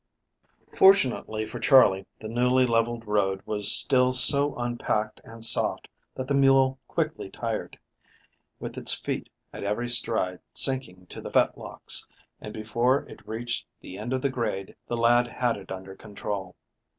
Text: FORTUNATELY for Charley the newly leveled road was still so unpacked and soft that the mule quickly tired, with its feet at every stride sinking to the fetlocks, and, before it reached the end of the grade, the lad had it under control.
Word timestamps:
FORTUNATELY 0.73 1.45
for 1.45 1.59
Charley 1.59 2.07
the 2.19 2.27
newly 2.27 2.65
leveled 2.65 3.05
road 3.05 3.43
was 3.45 3.71
still 3.71 4.13
so 4.13 4.55
unpacked 4.55 5.21
and 5.23 5.45
soft 5.45 5.87
that 6.15 6.27
the 6.27 6.33
mule 6.33 6.79
quickly 6.87 7.29
tired, 7.29 7.77
with 8.59 8.79
its 8.79 8.95
feet 8.95 9.29
at 9.53 9.61
every 9.63 9.87
stride 9.89 10.39
sinking 10.53 11.05
to 11.09 11.21
the 11.21 11.29
fetlocks, 11.29 12.07
and, 12.39 12.51
before 12.51 13.07
it 13.07 13.27
reached 13.27 13.67
the 13.79 13.95
end 13.99 14.11
of 14.11 14.23
the 14.23 14.31
grade, 14.31 14.75
the 14.87 14.97
lad 14.97 15.27
had 15.27 15.55
it 15.55 15.71
under 15.71 15.95
control. 15.95 16.55